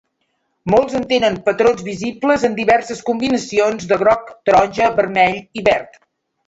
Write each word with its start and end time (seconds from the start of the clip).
Molts 0.73 0.95
en 0.99 1.03
tenen 1.11 1.37
patrons 1.49 1.83
visibles 1.89 2.47
en 2.49 2.57
diverses 2.61 3.05
combinacions 3.11 3.89
de 3.93 4.01
groc, 4.07 4.37
taronja, 4.51 4.93
vermell 5.03 5.41
i 5.63 5.71
verd. 5.73 6.07